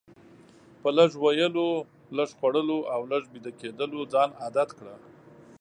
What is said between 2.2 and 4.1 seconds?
خوړلو او لږ ویده کیدلو